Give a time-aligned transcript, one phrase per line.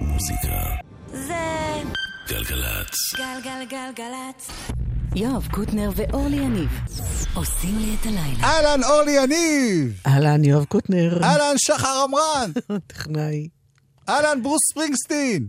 [0.00, 0.76] מוזיקה.
[1.12, 1.34] זה...
[2.28, 3.14] גלגלצ.
[3.16, 4.50] גלגלגלגלצ.
[5.14, 6.70] יואב קוטנר ואורלי יניב
[7.36, 8.42] עושים לי את הלילה.
[8.44, 10.00] אהלן, אורלי יניב!
[10.06, 11.20] אהלן, יואב קוטנר.
[11.22, 12.50] אהלן, שחר עמרן!
[12.86, 13.48] טכנאי.
[14.08, 15.48] אהלן, ברוס ספרינגסטין!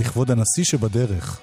[0.00, 1.40] לכבוד הנשיא שבדרך.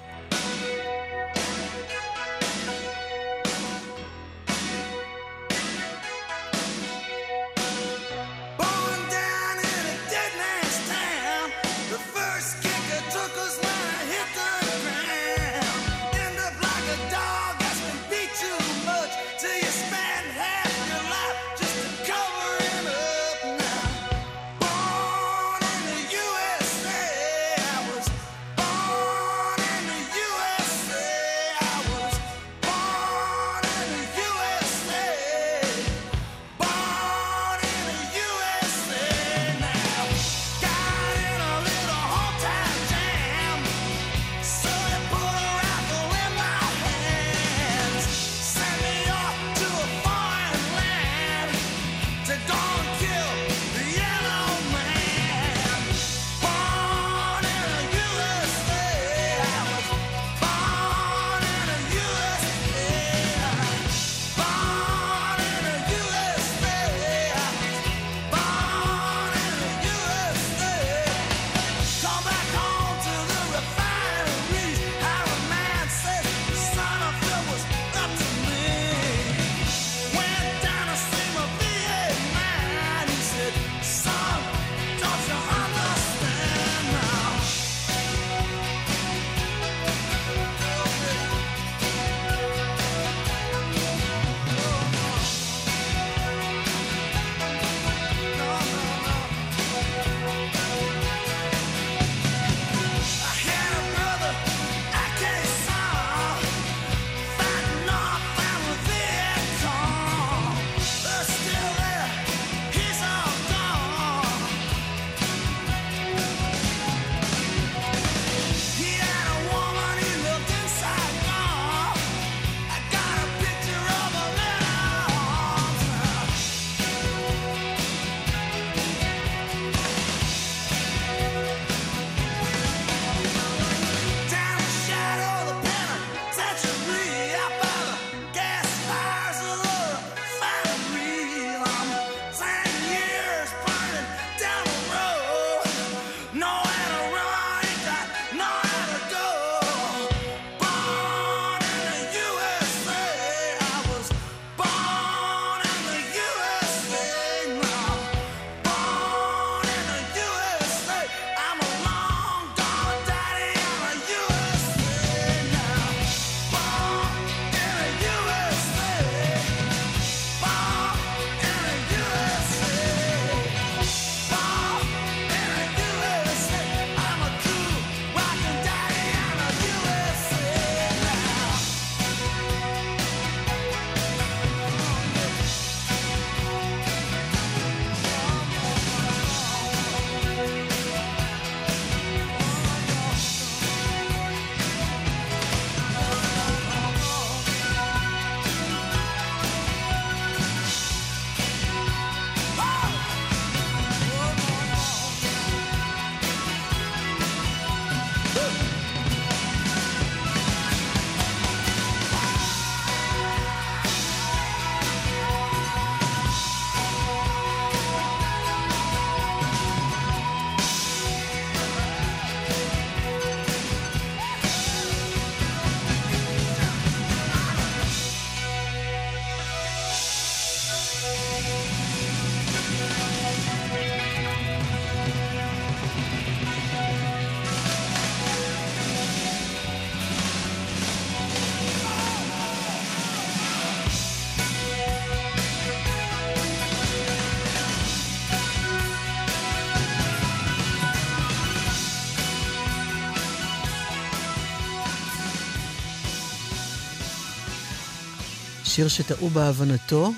[258.70, 260.12] שיר שטעו בהבנתו,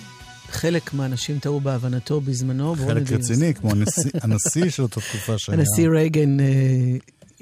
[0.48, 2.74] חלק מהאנשים טעו בהבנתו בזמנו.
[2.74, 5.58] חלק רציני, כמו הנשיא, הנשיא של אותה תקופה שהיה.
[5.58, 6.46] הנשיא רייגן אה,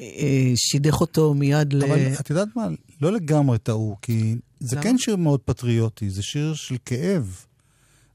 [0.01, 1.93] אה, שידך אותו מיד אבל ל...
[1.93, 2.69] אבל את יודעת מה?
[3.01, 4.83] לא לגמרי טעו, כי זה למה?
[4.83, 7.45] כן שיר מאוד פטריוטי, זה שיר של כאב,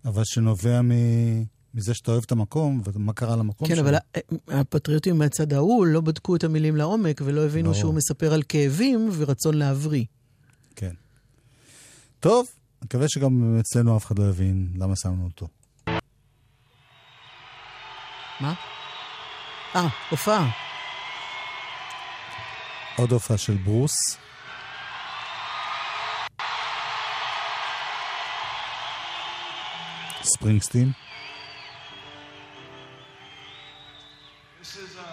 [0.05, 0.91] אבל שנובע מ...
[1.73, 3.83] מזה שאתה אוהב את המקום, ומה קרה למקום כן, שלו.
[3.83, 7.75] כן, אבל אה, הפטריוטים מהצד ההוא לא בדקו את המילים לעומק, ולא הבינו לא.
[7.75, 10.05] שהוא מספר על כאבים ורצון להבריא.
[10.75, 10.93] כן.
[12.19, 12.47] טוב,
[12.85, 15.47] אני מקווה שגם אצלנו אף אחד לא יבין למה שמנו אותו.
[18.39, 18.53] מה?
[19.75, 20.49] אה, הופעה.
[22.97, 24.17] עוד הופעה של ברוס.
[30.23, 30.91] ספרינגסטין.
[34.61, 35.09] This is a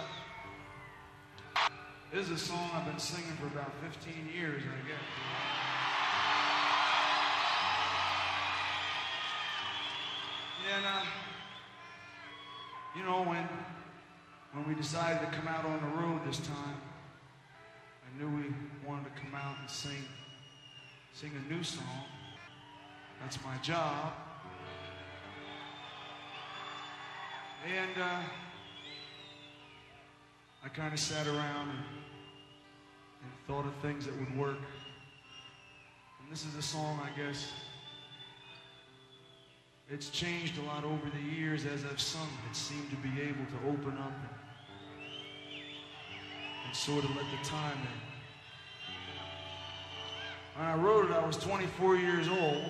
[2.19, 5.82] is a song I've been singing for about 15 years, I guess.
[10.75, 11.03] Uh,
[12.97, 13.47] you know when
[14.53, 16.81] when we decided to come out on the road this time,
[18.03, 18.53] I knew we
[18.87, 20.03] wanted to come out and sing
[21.13, 21.85] sing a new song.
[23.21, 24.13] That's my job.
[27.67, 28.21] And uh,
[30.65, 31.79] I kind of sat around and,
[33.21, 34.57] and thought of things that would work.
[36.19, 37.51] And this is a song, I guess.
[39.89, 42.55] It's changed a lot over the years as I've sung it.
[42.55, 44.29] Seemed to be able to open up and,
[46.65, 48.03] and sort of let the time in.
[50.55, 52.69] When I wrote it, I was 24 years old.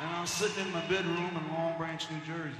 [0.00, 2.56] And I was sitting in my bedroom in Long Branch, New Jersey.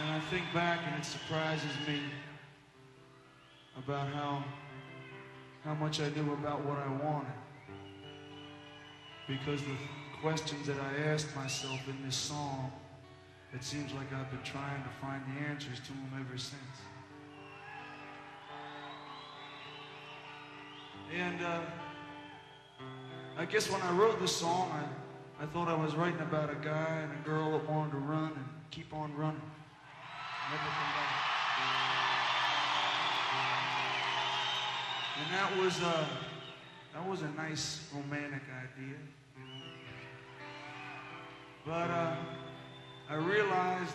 [0.00, 2.00] And I think back and it surprises me
[3.76, 4.44] about how
[5.64, 7.32] how much I knew about what I wanted.
[9.28, 9.76] Because the
[10.20, 12.72] questions that I asked myself in this song,
[13.52, 16.60] it seems like I've been trying to find the answers to them ever since.
[21.14, 21.60] And uh,
[23.36, 26.56] I guess when I wrote this song, I, I thought I was writing about a
[26.56, 29.40] guy and a girl that wanted to run and keep on running.
[30.50, 31.21] Never come back.
[35.18, 36.04] And that was uh,
[36.94, 38.96] that was a nice romantic idea.
[41.64, 42.16] But uh,
[43.08, 43.94] I realized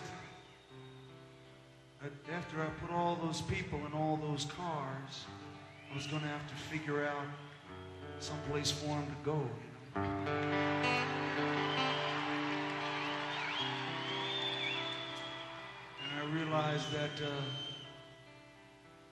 [2.02, 5.26] that after I put all those people in all those cars,
[5.90, 7.26] I was going to have to figure out
[8.20, 9.40] someplace for them to go.
[9.96, 10.08] You know?
[16.04, 17.30] And I realized that uh,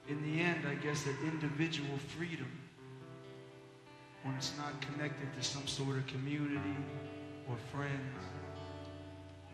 [0.07, 2.49] in the end, I guess that individual freedom,
[4.23, 6.75] when it's not connected to some sort of community
[7.49, 8.23] or friends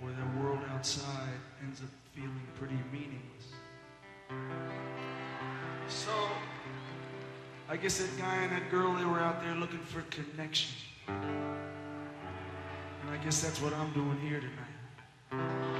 [0.01, 3.53] or the world outside, ends up feeling pretty meaningless.
[5.87, 6.11] So,
[7.69, 10.75] I guess that guy and that girl, they were out there looking for connection.
[11.07, 11.17] And
[13.11, 15.72] I guess that's what I'm doing here tonight.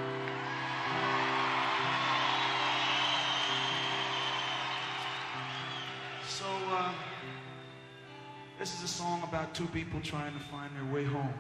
[8.64, 11.38] This is a song about two people trying to find their way home.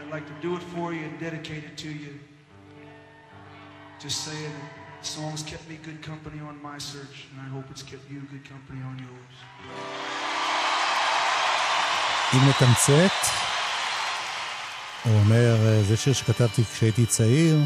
[0.00, 2.14] I'd like to do it for you and dedicate it to you.
[4.04, 4.70] Just saying that
[5.02, 8.20] the song's kept me good company on my search, and I hope it's kept you
[8.34, 9.34] good company on yours.
[12.34, 13.16] אם נתמצת,
[15.04, 17.58] הוא אומר, אה, זה שיר שכתבתי כשהייתי צעיר,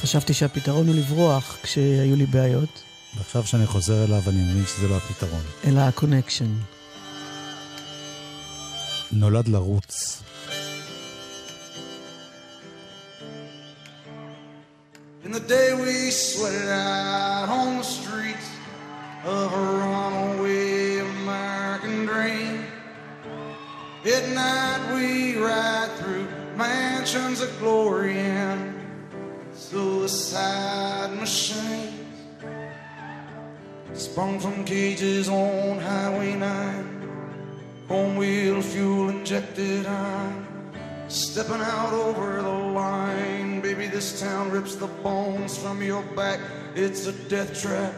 [0.00, 2.82] חשבתי שהפתרון הוא לברוח כשהיו לי בעיות,
[3.18, 5.42] ועכשיו שאני חוזר אליו אני מבין שזה לא הפתרון.
[5.64, 6.54] אלא ה connection.
[9.12, 10.20] נולד לרוץ.
[15.24, 18.48] In the day we sweated out on the streets
[19.24, 22.54] of a runaway American dream.
[24.16, 28.60] At night we ride through mansions of glory and
[29.54, 31.93] suicide machines.
[33.94, 37.08] Sprung from cages on Highway 9,
[37.86, 40.46] home wheel fuel injected iron.
[41.06, 46.40] Stepping out over the line, baby, this town rips the bones from your back.
[46.74, 47.94] It's a death trap.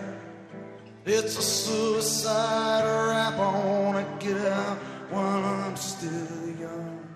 [1.07, 3.39] It's a suicide rap.
[3.39, 4.77] I wanna get out
[5.11, 7.09] while I'm still young.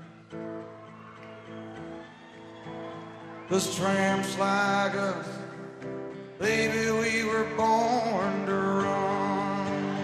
[3.50, 5.26] Cause tramps like us,
[6.40, 9.96] baby, we were born to run.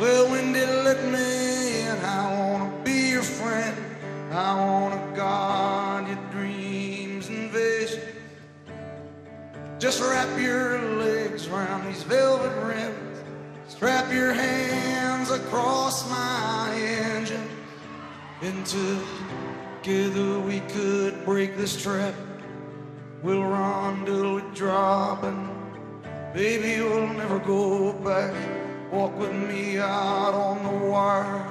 [0.00, 1.98] Well, Wendy, let me in.
[2.04, 3.76] I wanna be your friend.
[4.32, 8.04] I wanna guard your dreams and visions.
[9.78, 13.18] Just wrap your legs around these velvet rims.
[13.68, 17.48] Strap your hands across my engine.
[18.40, 18.64] And
[19.82, 22.14] together we could break this trap.
[23.22, 25.48] We'll run till we drop and
[26.34, 28.34] baby we'll never go back.
[28.92, 31.46] Walk with me out on the wire.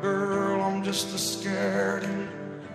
[0.00, 2.28] Girl, I'm just a scared and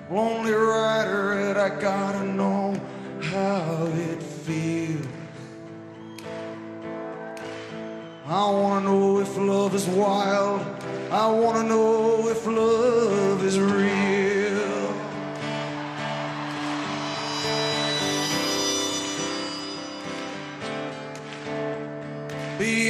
[0.10, 2.80] lonely rider and I gotta know
[3.22, 5.06] how it feels.
[8.26, 10.62] I wanna know if love is wild.
[11.12, 14.01] I wanna know if love is real.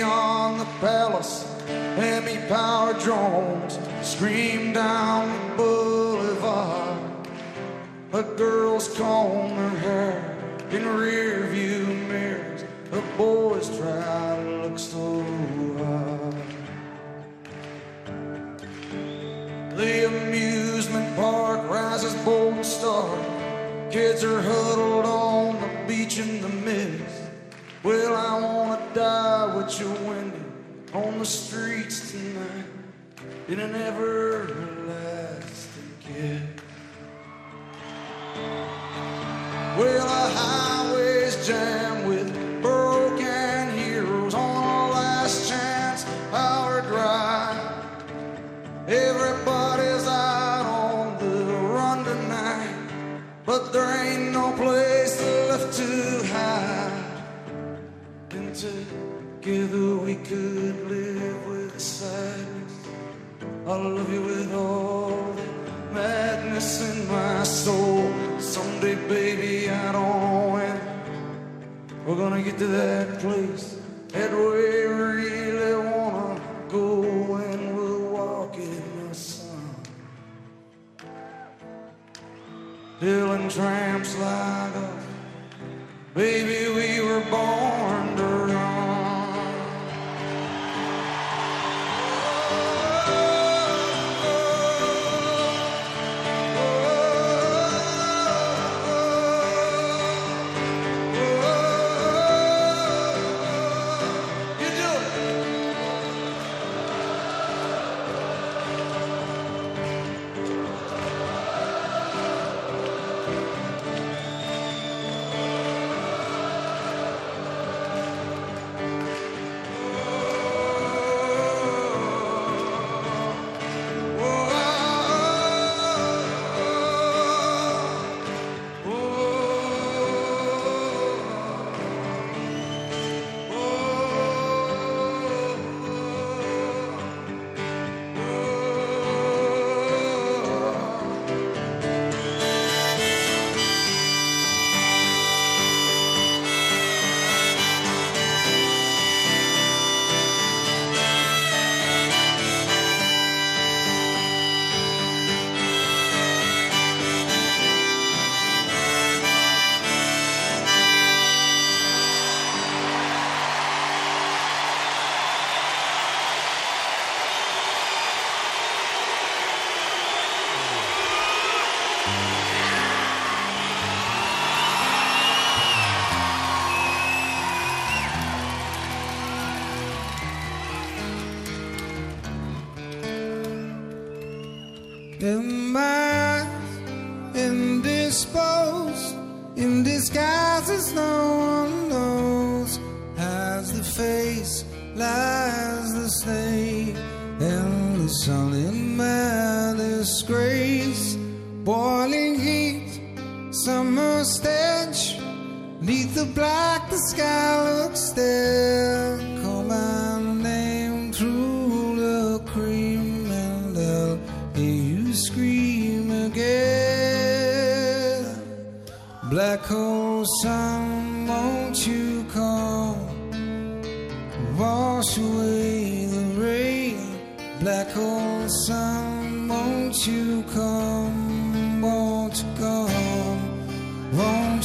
[0.01, 7.27] Beyond the palace, heavy power drones scream down the boulevard.
[8.11, 12.63] A girl's comb her hair in rear view mirrors.
[12.89, 15.21] The boys try to look so
[15.77, 16.35] hard.
[19.77, 23.21] The amusement park rises bold and stark.
[23.91, 27.21] Kids are huddled on the beach in the mist.
[27.83, 28.50] Well, I
[33.51, 34.30] in an everlasting
[72.61, 73.75] to that place
[74.09, 74.70] that we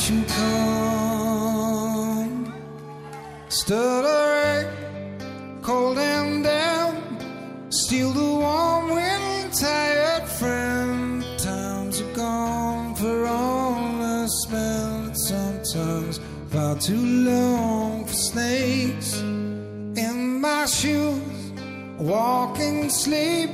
[0.06, 1.74] ocean calm,
[3.48, 4.68] stuttering,
[5.62, 7.22] cold and damp,
[7.70, 11.24] steal the warm wind, tired friend.
[11.38, 16.20] Times are gone for all the spent, sometimes
[16.50, 21.52] far too long for snakes in my shoes,
[21.98, 23.50] walking sleep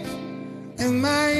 [0.79, 1.33] in my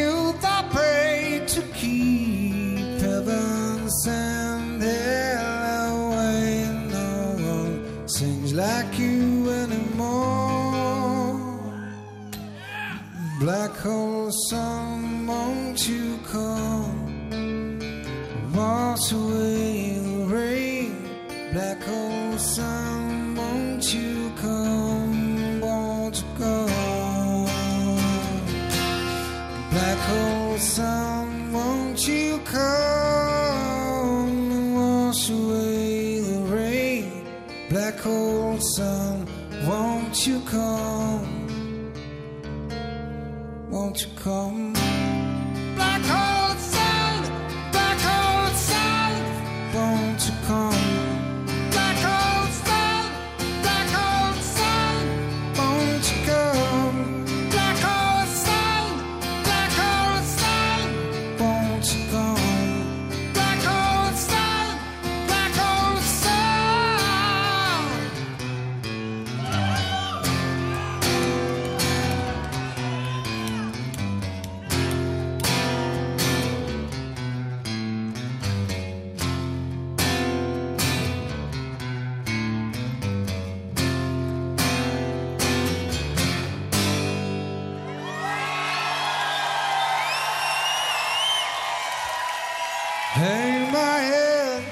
[93.23, 94.65] Hang my head,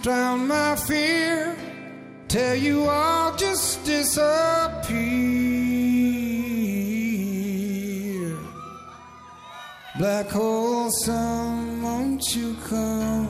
[0.00, 1.54] drown my fear,
[2.26, 4.24] tell you I'll just disappear.
[9.98, 13.28] Black hole sun, won't you come?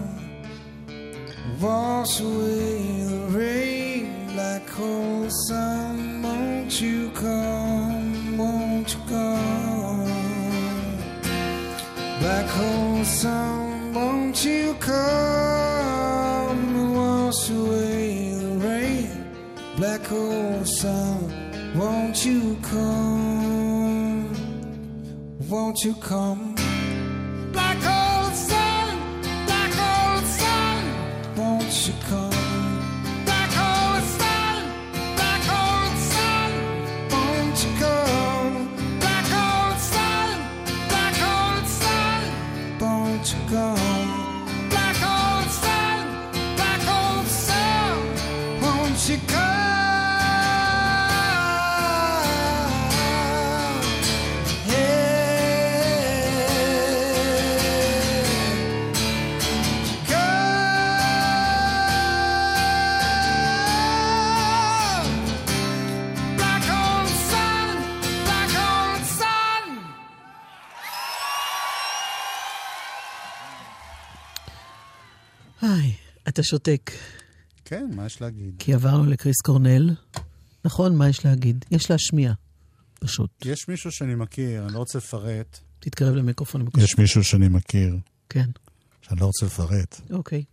[1.61, 4.29] Wash away the rain.
[4.33, 8.39] Black hole sun, won't you come?
[8.39, 10.05] Won't you come?
[12.21, 13.64] Black hole sun,
[20.15, 24.31] Black sun, won't you come?
[25.51, 26.44] Won't you come?
[76.35, 76.91] אתה שותק,
[77.65, 78.55] כן, מה יש להגיד?
[78.59, 79.95] כי עברנו לקריס קורנל.
[80.65, 81.65] נכון, מה יש להגיד?
[81.71, 82.33] יש להשמיע,
[83.01, 83.31] פשוט.
[83.45, 85.59] יש מישהו שאני מכיר, אני לא רוצה לפרט.
[85.79, 86.67] תתקרב למיקרופון.
[86.79, 87.97] יש מישהו שאני מכיר,
[88.29, 88.51] כן,
[89.03, 90.45] שאני לא רוצה לפרט, אוקיי.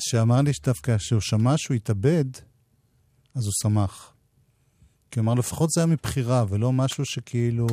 [0.00, 2.24] שאמר לי שדווקא כשהוא שמע שהוא התאבד,
[3.34, 4.12] אז הוא שמח.
[5.10, 7.66] כי הוא אמר, לפחות זה היה מבחירה, ולא משהו שכאילו,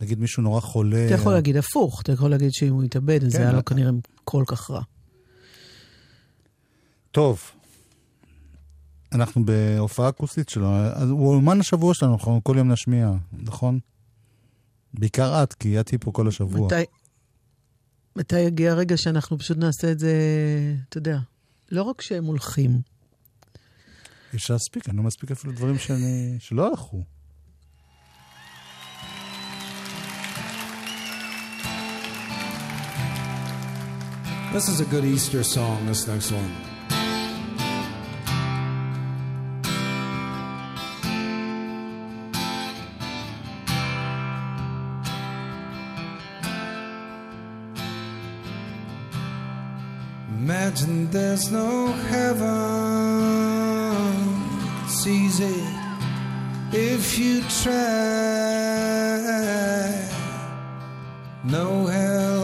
[0.00, 1.06] נגיד מישהו נורא חולה.
[1.06, 3.58] אתה יכול להגיד הפוך, אתה יכול להגיד שאם הוא התאבד, אז זה כן, היה לו
[3.58, 3.62] אה.
[3.62, 3.90] כנראה
[4.24, 4.82] כל כך רע.
[7.12, 7.40] טוב,
[9.12, 13.78] אנחנו בהופעה אקוסטית שלו, אז הוא אומן השבוע שלנו, אנחנו כל יום נשמיע, נכון?
[14.94, 16.66] בעיקר את, כי את תהיי פה כל השבוע.
[16.66, 16.84] מתי,
[18.16, 20.14] מתי יגיע הרגע שאנחנו פשוט נעשה את זה,
[20.88, 21.18] אתה יודע,
[21.70, 22.70] לא רק שהם הולכים,
[24.32, 27.02] אי אפשר להספיק, אני לא מספיק אפילו דברים שאני, שלא הלכו.
[34.52, 36.69] This is a good Easter song, this next one.
[50.70, 52.46] Imagine there's no heaven.
[54.84, 55.66] It's easy
[56.70, 57.74] if you try.
[61.42, 62.39] No hell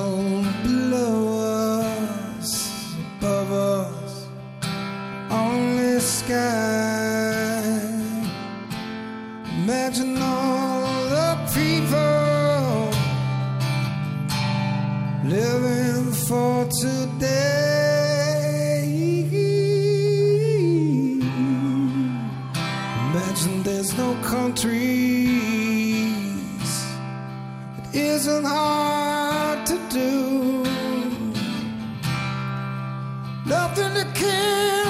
[33.77, 34.86] nothing to kill.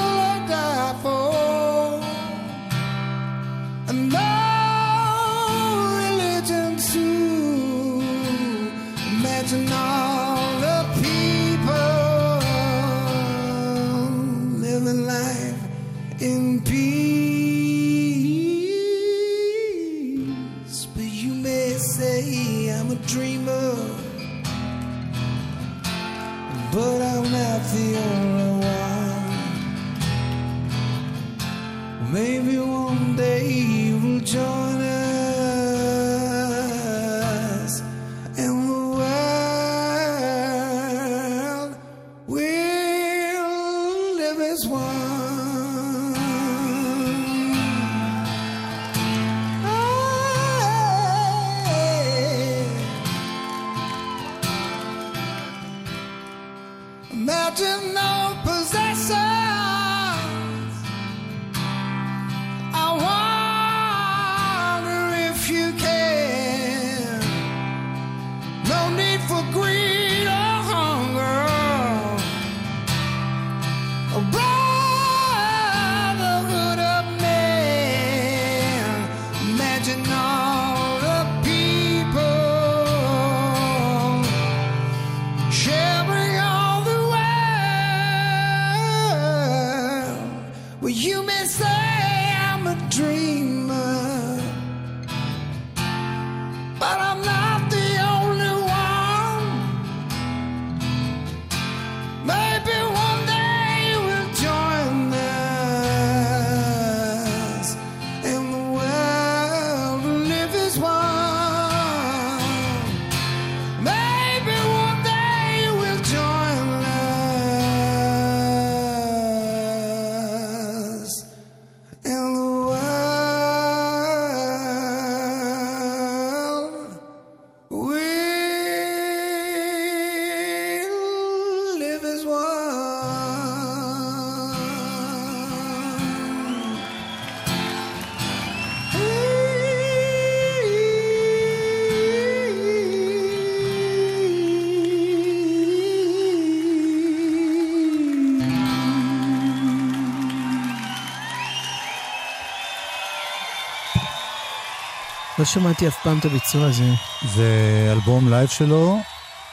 [155.47, 156.91] שמעתי אף פעם את הביצוע הזה.
[157.35, 157.49] זה
[157.93, 158.99] אלבום לייב שלו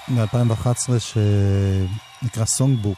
[0.08, 2.98] מ-2011 שנקרא Songbook,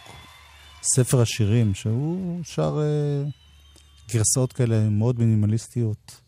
[0.95, 3.29] ספר השירים, שהוא שר אה,
[4.13, 6.21] גרסאות כאלה מאוד מינימליסטיות.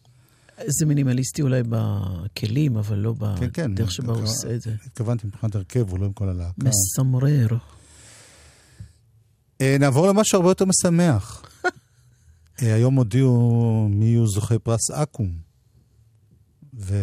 [0.66, 3.76] זה מינימליסטי אולי בכלים, אבל לא כן, כן.
[3.76, 4.72] בדרך שבה הוא עושה את זה.
[4.86, 6.64] התכוונתי מבחינת הרכב, הוא לא עם כל הלהקה.
[6.64, 7.48] מצמרר.
[9.62, 11.44] אה, נעבור למשהו הרבה יותר משמח.
[12.62, 15.47] אה, היום הודיעו מי יהיו זוכי פרס אקו"ם.
[16.88, 16.96] ו...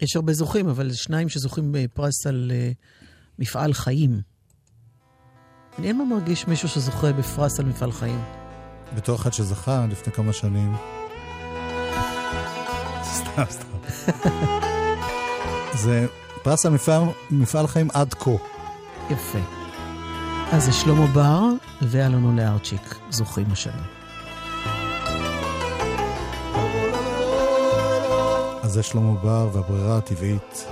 [0.00, 2.70] יש הרבה זוכים, אבל שניים שזוכים בפרס על אה,
[3.38, 4.20] מפעל חיים.
[5.78, 8.20] אני אין מה מרגיש מישהו שזוכה בפרס על מפעל חיים.
[8.94, 10.74] בתור אחד שזכה לפני כמה שנים.
[13.02, 13.66] סתם, סתם.
[15.82, 16.06] זה
[16.42, 18.30] פרס על מפעל, מפעל חיים עד כה.
[19.10, 19.38] יפה.
[20.52, 21.42] אז זה שלמה בר
[21.82, 23.99] ואלונו לארצ'יק זוכים השנה.
[28.70, 30.66] אז זה שלמה בר והברירה הטבעית.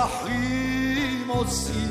[0.00, 1.89] כתר פרחים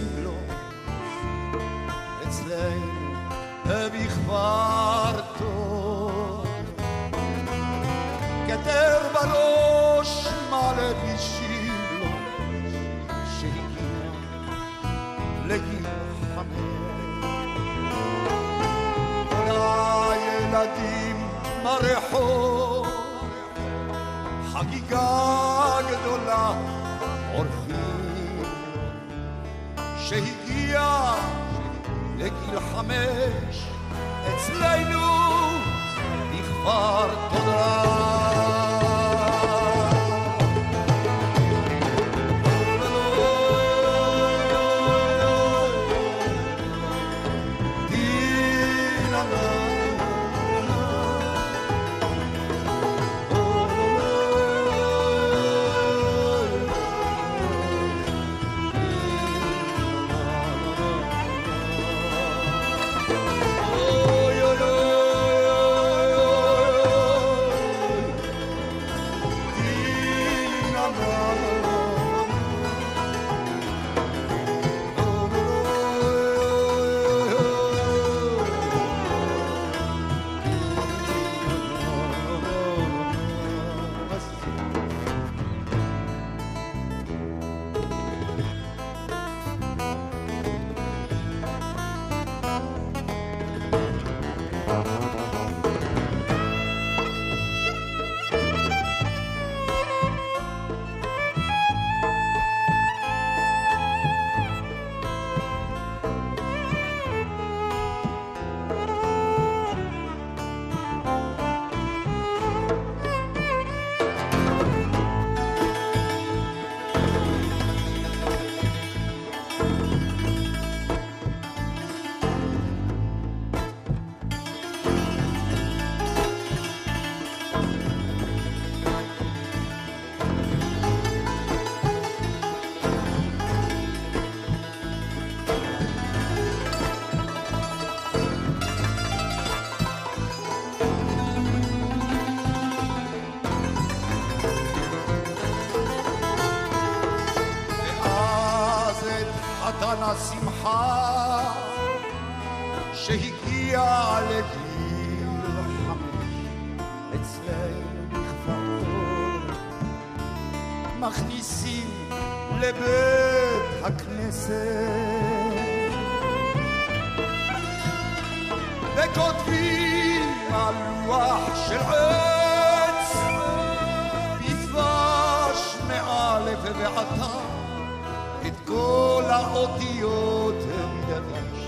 [179.52, 180.56] האותיות
[180.94, 181.60] מדבש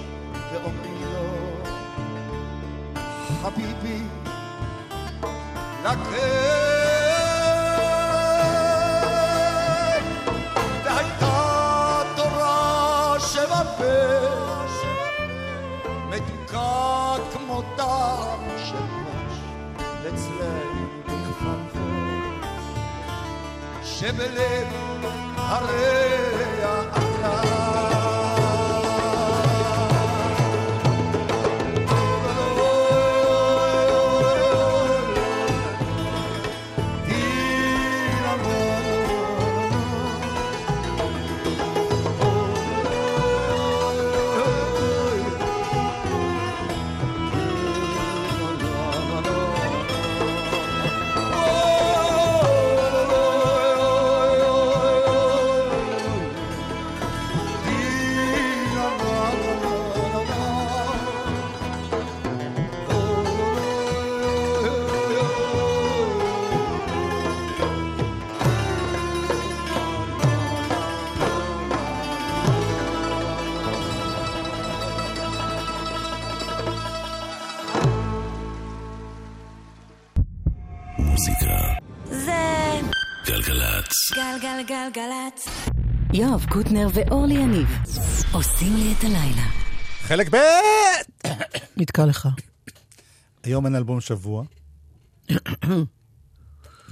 [0.51, 1.61] ואומרים לו
[3.41, 4.01] חביבי
[5.83, 6.01] לקט
[10.85, 14.17] והייתה תורה שבפה
[16.09, 19.39] מתוקה כמו דם של ראש
[20.07, 21.81] אצלנו בכפר
[23.83, 24.67] שבלב
[25.37, 27.00] הרי
[86.41, 87.67] יואב קוטנר ואורלי יניב
[88.31, 89.47] עושים לי את הלילה.
[90.01, 90.37] חלק ב'!
[91.77, 92.29] נתקע לך.
[93.43, 94.43] היום אין אלבום שבוע.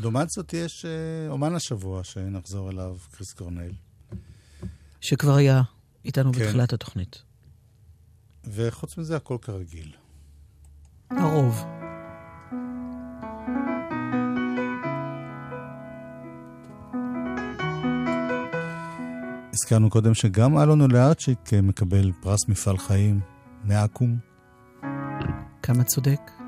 [0.02, 3.72] לעומת זאת יש אה, אומן השבוע שנחזור אליו, קריס קורנל.
[5.02, 5.62] שכבר היה
[6.06, 6.40] איתנו כן.
[6.40, 7.22] בתחילת התוכנית.
[8.46, 9.92] וחוץ מזה הכל כרגיל.
[11.10, 11.79] הרוב.
[19.69, 23.19] הזכרנו קודם שגם אלון אולאצ'יק אה, מקבל פרס מפעל חיים
[23.65, 24.17] מאקו"ם.
[25.63, 26.38] כמה צודק.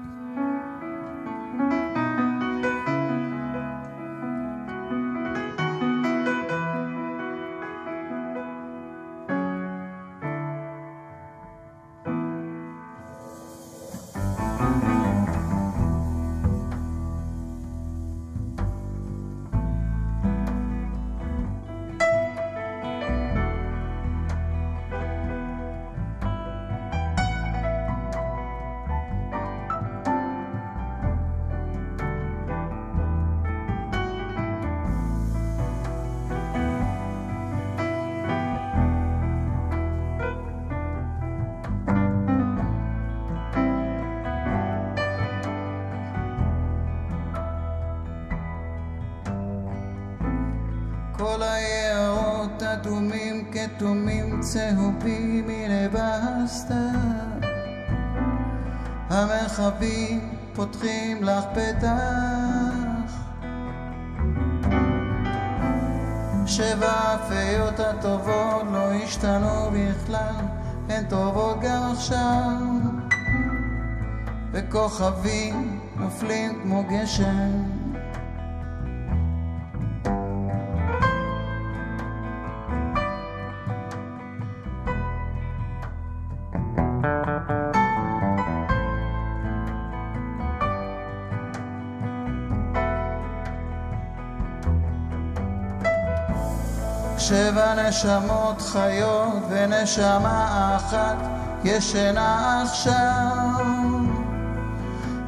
[97.22, 101.18] שבע נשמות חיות ונשמה אחת
[101.64, 103.66] ישנה עכשיו.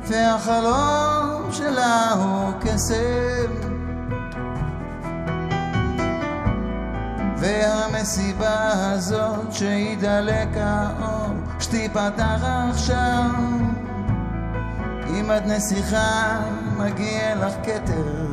[0.07, 3.51] והחלום שלה הוא קסם.
[7.37, 13.29] והמסיבה הזאת שידלק האור שתיפתח עכשיו.
[15.09, 16.39] אם את נסיכה
[16.77, 18.32] מגיע לך כתר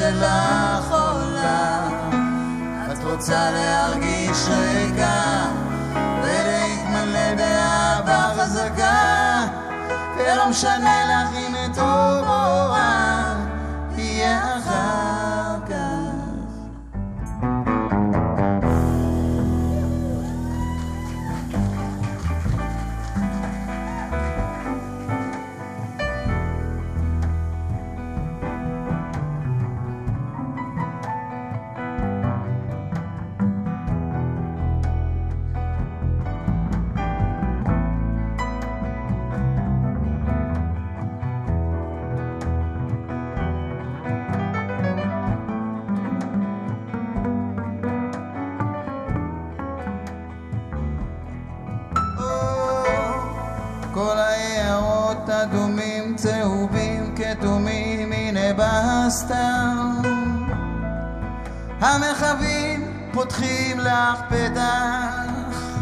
[0.00, 1.88] שלך עולה,
[2.92, 5.46] את רוצה להרגיש ריקה
[6.22, 9.46] ולהתמלא באהבה חזקה,
[10.16, 12.49] ולא משנה לך אם טוב או
[54.00, 60.02] כל היערות אדומים, צהובים, כתומים, הנה בא הסתם.
[61.80, 65.80] המרחבים פותחים לך פתח.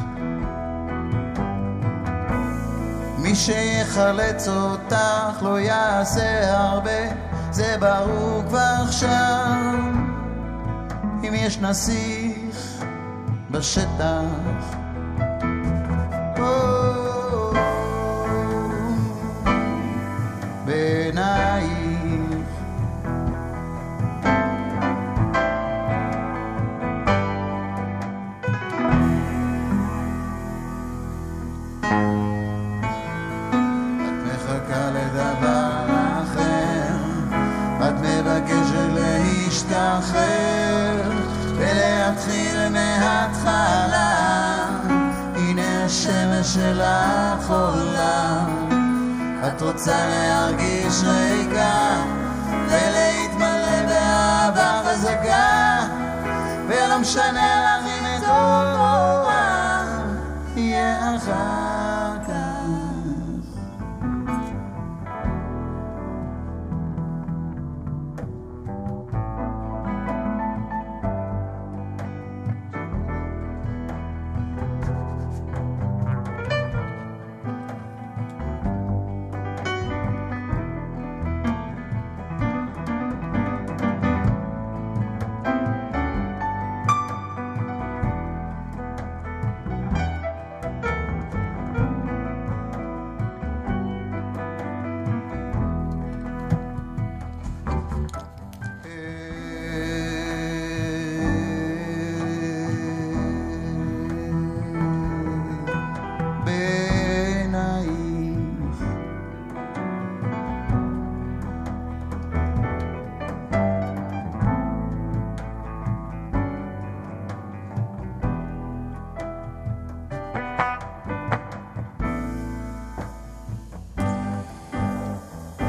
[3.19, 7.01] מי שיחלץ אותך לא יעשה הרבה,
[7.51, 9.75] זה ברור כבר עכשיו.
[11.25, 12.85] אם יש נסיך
[13.51, 14.78] בשטח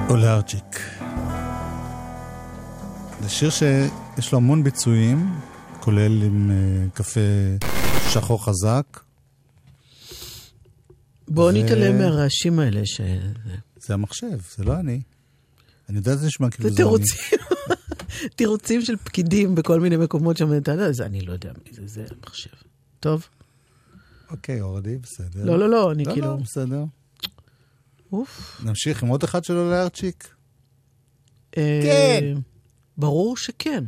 [0.09, 0.79] אולארג'יק.
[3.21, 5.35] זה שיר שיש לו המון ביצועים,
[5.79, 7.19] כולל עם uh, קפה
[8.09, 8.99] שחור חזק.
[11.27, 13.01] בואו ו- נתעלם מהרעשים האלה, ש...
[13.79, 15.01] זה המחשב, זה לא אני.
[15.89, 16.89] אני יודע שזה נשמע כאילו זה זה אני.
[16.89, 17.39] תירוצים.
[18.35, 21.81] תירוצים של פקידים בכל מיני מקומות שם, אתה יודע, זה אני לא יודע מי זה,
[21.85, 22.49] זה המחשב.
[22.99, 23.27] טוב?
[24.31, 25.45] אוקיי, אורדי, בסדר.
[25.45, 26.27] לא, לא, לא, אני לא, כאילו...
[26.27, 26.83] לא, בסדר.
[28.11, 28.61] אוף.
[28.65, 30.27] נמשיך עם עוד אחד של אולארג'יק.
[31.57, 32.37] אה, כן.
[32.97, 33.83] ברור שכן.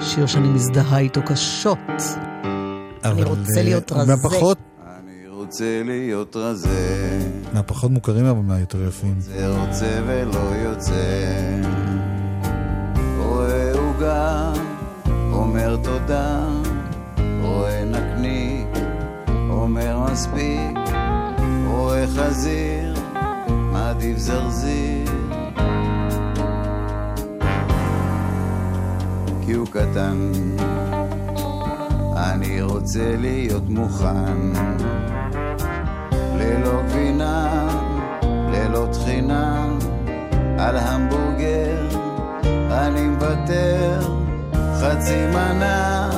[0.00, 1.78] שיר שאני מזדהה איתו קשות.
[3.04, 4.12] אבל, רוצה אה, להיות רזה.
[4.16, 4.58] מהפחות,
[4.98, 7.18] אני רוצה להיות רזה,
[7.52, 9.20] מהפחות מוכרים אבל מהיותר יפים.
[9.20, 11.62] זה רוצה ולא יוצא.
[13.18, 13.70] רואה
[16.10, 16.48] חמודה,
[17.42, 18.66] רואה נקניק,
[19.50, 20.79] אומר מספיק,
[21.90, 22.94] רואה חזיר,
[23.48, 25.10] מעדיף זרזיר.
[29.44, 30.32] כי הוא קטן,
[32.16, 34.38] אני רוצה להיות מוכן.
[36.12, 37.68] ללא גבינה,
[38.24, 39.68] ללא טחינה,
[40.58, 41.88] על המבורגר
[42.70, 44.00] אני מוותר,
[44.80, 46.10] חצי מנה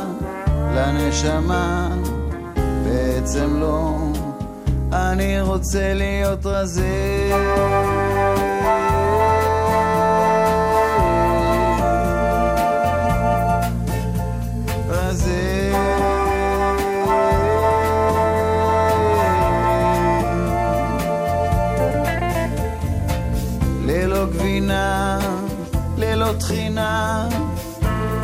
[0.77, 1.89] לנשמה,
[2.85, 4.11] בעצם לא,
[4.93, 7.12] אני רוצה להיות רזה.
[26.38, 27.28] טחינה,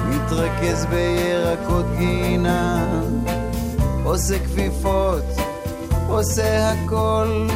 [0.08, 2.86] מתרכז בירקות גינה,
[4.04, 5.37] עושה כפיפות,
[6.08, 7.46] עושה הכל,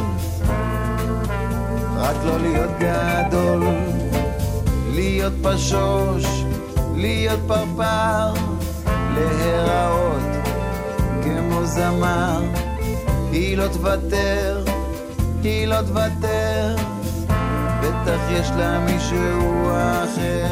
[1.97, 3.63] רק לא להיות גדול,
[4.91, 6.45] להיות פשוש,
[6.97, 8.33] להיות פרפר,
[9.15, 10.47] להיראות
[11.23, 12.41] כמו זמר,
[13.33, 14.65] היא לא תוותר,
[15.43, 16.77] היא לא תוותר.
[17.83, 20.52] בטח יש לה מישהו אחר.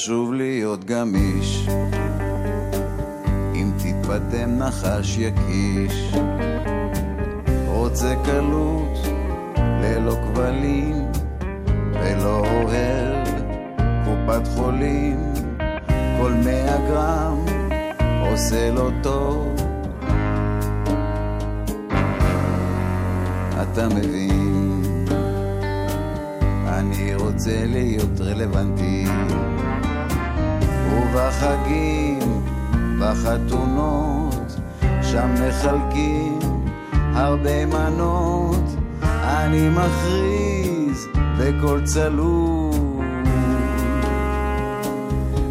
[0.00, 1.68] חשוב להיות גמיש.
[3.54, 6.14] אם תתפתם נחש יקיש.
[7.66, 8.98] רוצה קלות
[9.56, 10.94] ללא כבלים
[11.92, 13.28] ולא אוהב
[14.04, 15.32] קופת חולים.
[16.20, 17.44] כל מאה גרם
[18.20, 19.54] עושה לו טוב.
[23.62, 24.82] אתה מבין?
[26.66, 29.04] אני רוצה להיות רלוונטי
[31.00, 32.42] ובחגים,
[33.00, 34.56] בחתונות,
[35.02, 36.38] שם מחלקים
[37.14, 38.64] הרבה מנות,
[39.02, 41.06] אני מכריז
[41.38, 42.70] בקול צלול.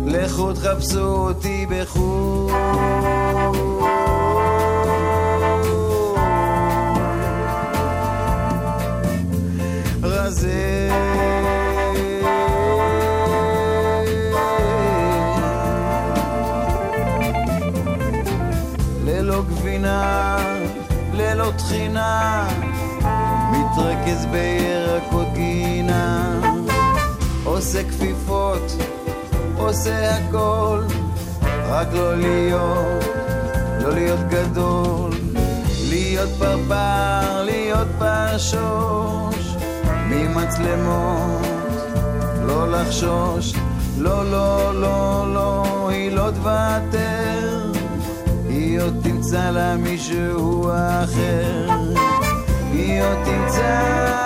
[0.06, 2.52] לכו תחפשו אותי בחו"ל.
[10.04, 10.90] רזה
[21.70, 22.48] טחינה,
[23.52, 26.40] מתרכז בירקות גינה,
[27.44, 28.72] עושה כפיפות,
[29.58, 30.84] עושה הכל,
[31.44, 33.04] רק לא להיות,
[33.82, 35.12] לא להיות גדול,
[35.90, 39.56] להיות פרפר, להיות פשוש,
[40.10, 41.48] ממצלמות,
[42.46, 43.54] לא לחשוש,
[43.98, 47.29] לא, לא, לא, לא, היא לא תוותר.
[49.30, 50.70] תמצא לה מישהו
[51.04, 51.68] אחר,
[52.72, 54.20] היא עוד תמצא.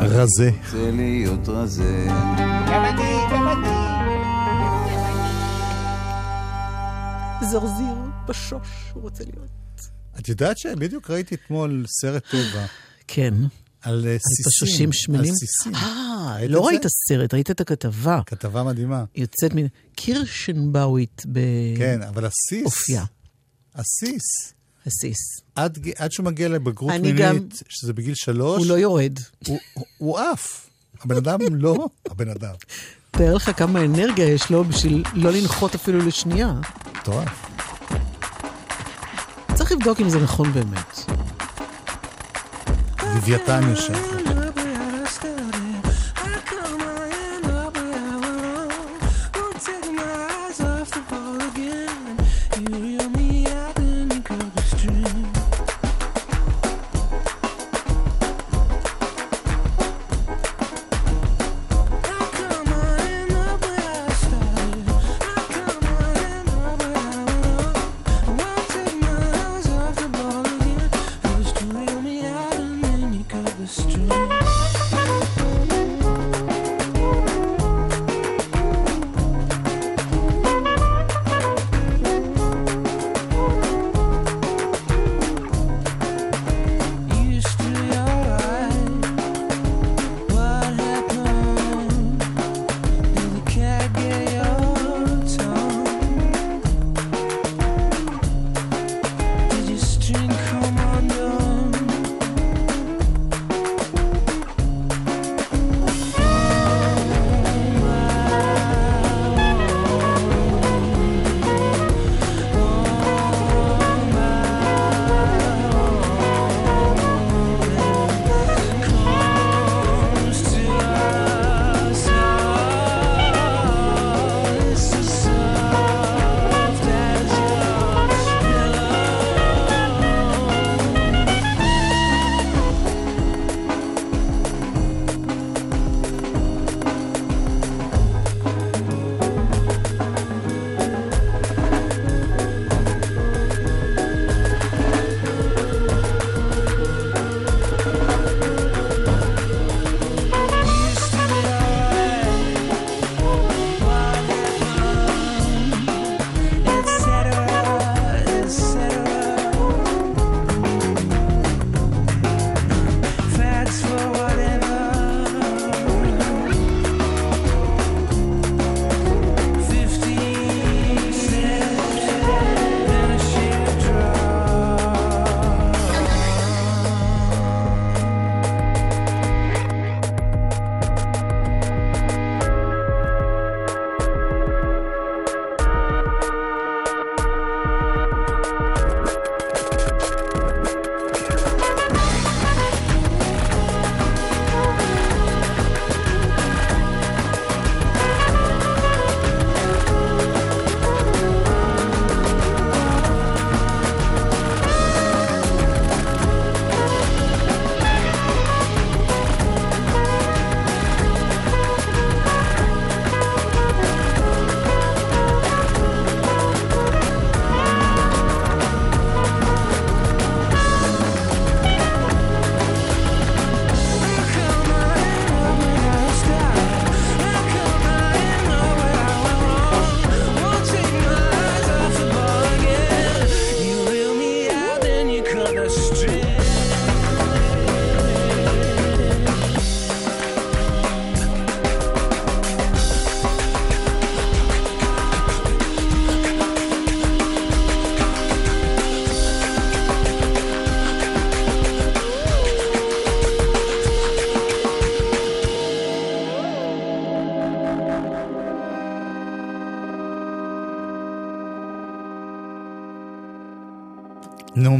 [0.00, 0.50] רזה.
[0.64, 2.29] רוצה להיות רזה.
[7.50, 7.94] זרזיר
[8.28, 9.50] בשוש, הוא רוצה להיות.
[10.18, 12.66] את יודעת שבדיוק ראיתי אתמול סרט טבע
[13.06, 13.34] כן.
[13.82, 14.50] על אה, סיסים.
[14.50, 15.20] פשושים שמנים?
[15.32, 15.74] על סיסים.
[15.74, 16.82] אה, לא ראית?
[17.08, 18.20] סרט, ראית את הכתבה.
[18.26, 19.04] כתבה מדהימה.
[19.14, 19.66] יוצאת מן...
[19.96, 21.22] קירשנבאואית
[21.78, 23.04] כן, אבל הסיס, באופייה.
[23.74, 24.52] הסיס,
[24.86, 25.18] הסיס.
[25.54, 27.38] עד, עד שהוא מגיע לבגרות מינית, גם-
[27.68, 29.18] שזה בגיל שלוש, הוא לא יורד.
[29.46, 30.69] הוא, הוא, הוא עף.
[31.04, 32.54] הבן אדם לא, הבן אדם.
[33.10, 36.52] תאר לך כמה אנרגיה יש לו בשביל לא לנחות אפילו לשנייה.
[36.96, 37.46] מטורף.
[39.54, 41.10] צריך לבדוק אם זה נכון באמת.
[43.14, 44.49] לוויתן יושב.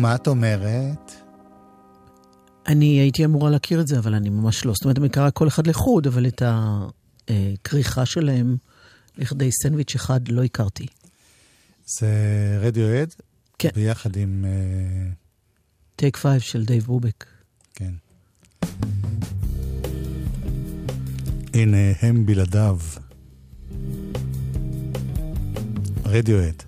[0.01, 1.13] מה את אומרת?
[2.67, 4.73] אני הייתי אמורה להכיר את זה, אבל אני ממש לא.
[4.73, 6.43] זאת אומרת, אני מכירה כל אחד לחוד, אבל את
[7.29, 8.57] הכריכה שלהם
[9.19, 10.87] לכדי סנדוויץ' אחד לא הכרתי.
[11.87, 12.09] זה
[12.61, 13.15] רדיוהד?
[13.59, 13.69] כן.
[13.75, 14.45] ביחד עם...
[15.97, 17.25] Take Five של דייב ברובק.
[17.75, 17.93] כן.
[21.55, 22.79] הנה הם בלעדיו.
[26.05, 26.63] רדיואד.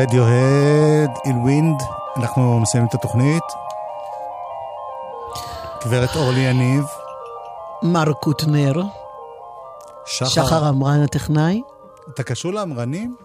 [0.00, 1.82] רדיוהד, אילווינד,
[2.16, 3.42] אנחנו מסיימים את התוכנית.
[5.84, 6.84] גברת אורלי יניב,
[7.82, 8.82] מר קוטנר,
[10.06, 11.62] שחר, שחר עמרן הטכנאי.
[12.14, 13.16] אתה קשור לאמרנים?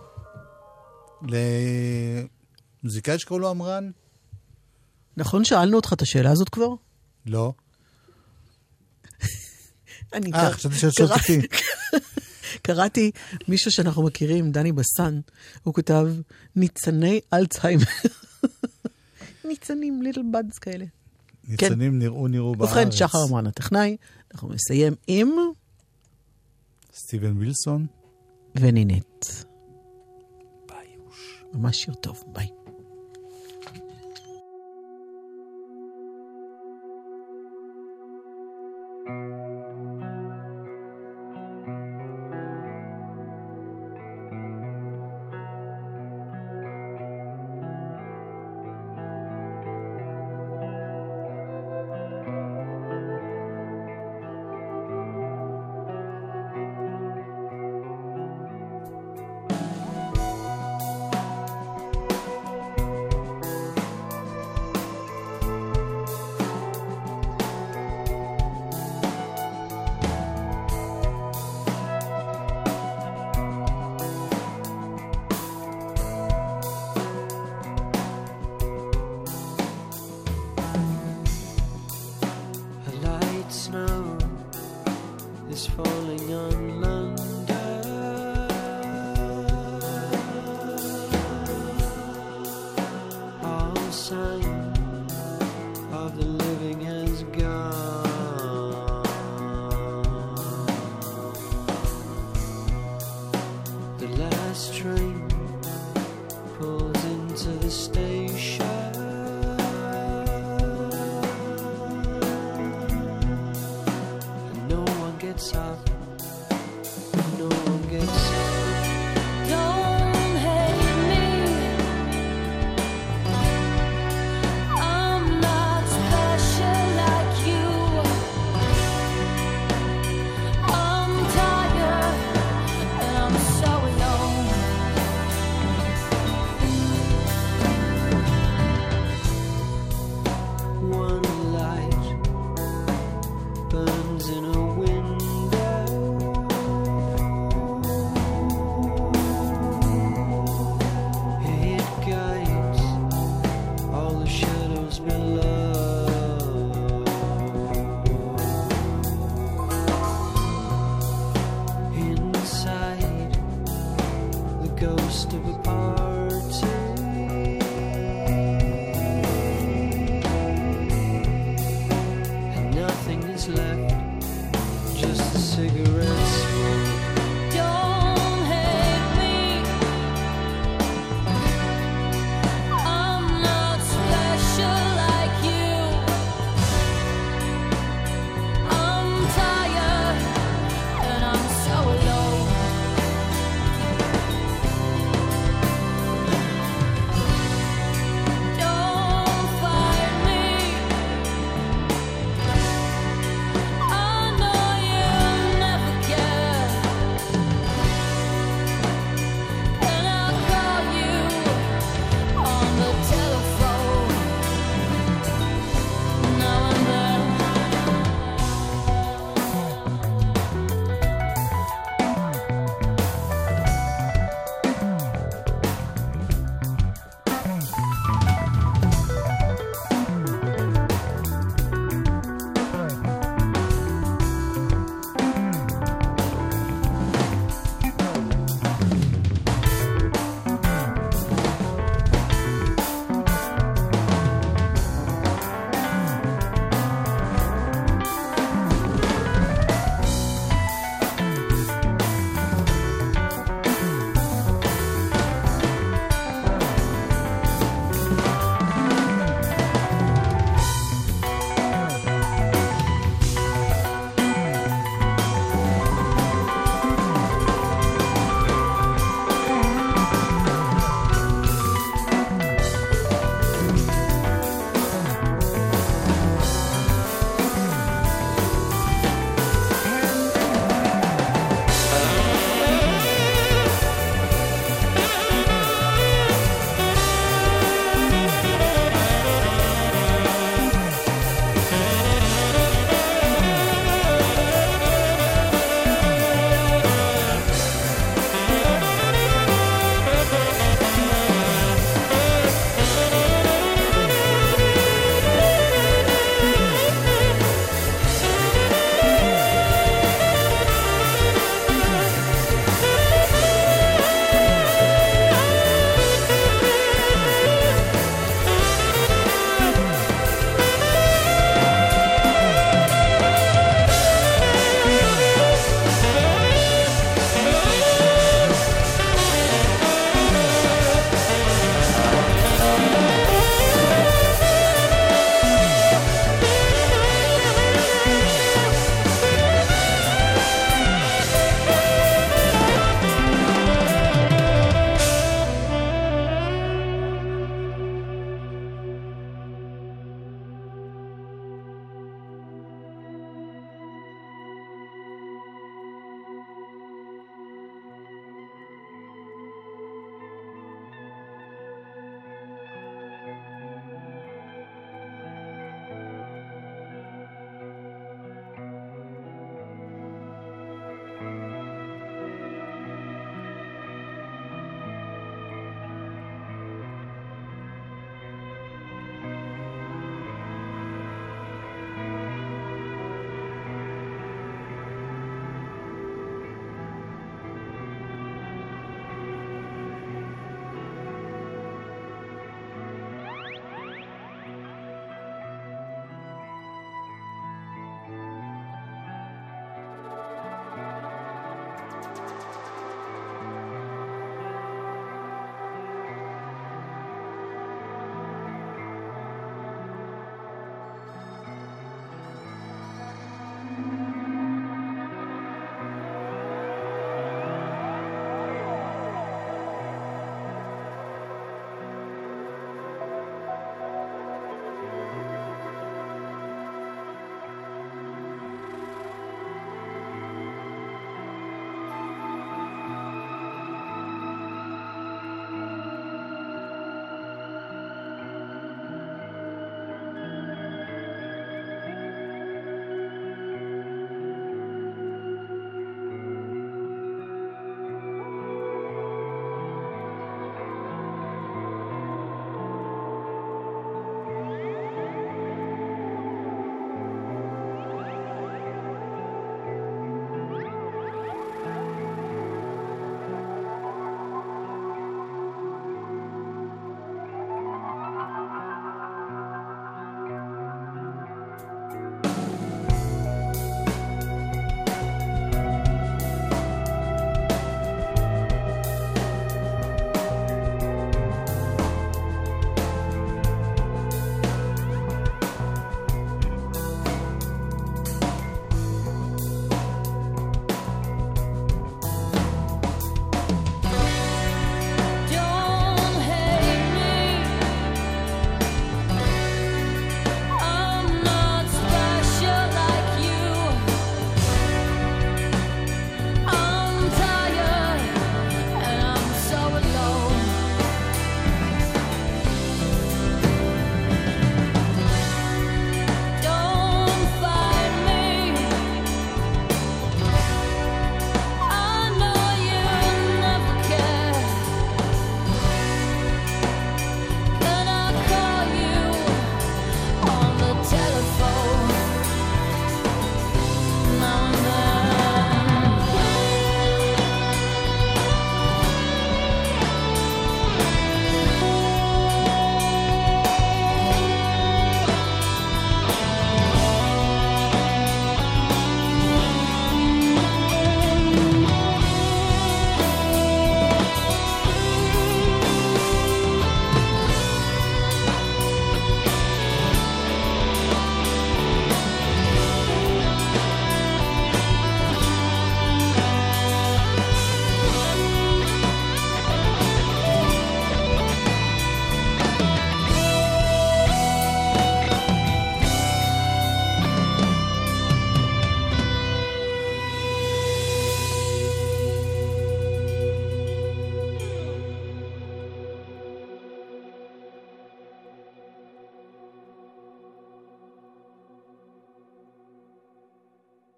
[2.81, 3.91] למוזיקאי שקראו לו אמרן?
[5.17, 6.69] נכון שאלנו אותך את השאלה הזאת כבר?
[7.25, 7.53] לא.
[10.13, 11.41] אני אה, חשבתי שאת שואלת אותי.
[12.65, 13.11] קראתי
[13.47, 15.19] מישהו שאנחנו מכירים, דני בסן,
[15.63, 16.07] הוא כתב
[16.55, 17.83] ניצני אלצהיימר.
[19.47, 20.85] ניצנים, ליטל בדס כאלה.
[21.47, 22.71] ניצנים נראו נראו בארץ.
[22.71, 23.97] ובכן, שחר עמרן הטכנאי,
[24.33, 25.29] אנחנו נסיים עם
[26.93, 27.85] סטיבן וילסון.
[28.55, 29.25] ונינט.
[31.53, 32.64] ממש שיר טוב, ביי.